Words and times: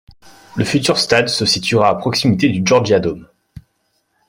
Le 0.55 0.65
futur 0.65 0.97
stade 0.97 1.27
se 1.27 1.45
situera 1.45 1.89
à 1.89 1.93
proximité 1.93 2.49
du 2.49 2.63
Georgia 2.65 2.99
Dome. 2.99 3.27